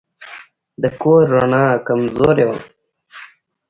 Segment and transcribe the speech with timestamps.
[0.81, 2.57] د کور رڼا کمزورې وه.